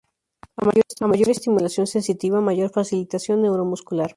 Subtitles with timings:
[0.55, 4.09] A mayor estimulación sensitiva mayor facilitación neuromuscular.